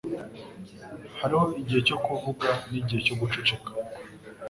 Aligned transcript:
Hariho 1.19 1.45
igihe 1.61 1.81
cyo 1.87 1.97
kuvuga 2.05 2.47
nigihe 2.69 2.99
cyo 3.05 3.15
guceceka. 3.21 3.69